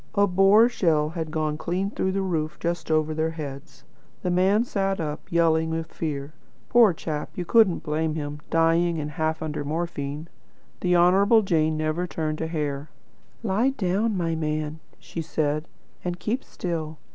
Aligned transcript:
A 0.15 0.25
Boer 0.25 0.67
shell 0.67 1.09
had 1.09 1.29
gone 1.29 1.59
clean 1.59 1.91
through 1.91 2.11
the 2.13 2.23
roof 2.23 2.57
just 2.59 2.89
over 2.89 3.13
their 3.13 3.29
heads. 3.29 3.83
The 4.23 4.31
man 4.31 4.63
sat 4.63 4.99
up, 4.99 5.31
yelling 5.31 5.69
with 5.69 5.93
fear. 5.93 6.33
Poor 6.69 6.91
chap, 6.91 7.29
you 7.37 7.45
couldn't 7.45 7.83
blame 7.83 8.15
him; 8.15 8.39
dying, 8.49 8.97
and 8.97 9.11
half 9.11 9.43
under 9.43 9.63
morphine. 9.63 10.27
The 10.79 10.95
Honourable 10.95 11.43
Jane 11.43 11.77
never 11.77 12.07
turned 12.07 12.41
a 12.41 12.47
hair. 12.47 12.89
'Lie 13.43 13.69
down, 13.77 14.17
my 14.17 14.33
man,' 14.33 14.79
she 14.97 15.21
said, 15.21 15.67
'and 16.03 16.19
keep 16.19 16.43
still.' 16.43 16.97